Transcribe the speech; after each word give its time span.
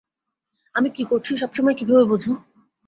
আমি 0.75 0.89
কী 0.95 1.03
করছি 1.03 1.31
সবসময় 1.35 1.75
কীভাবে 1.79 2.03
বোঝো? 2.11 2.31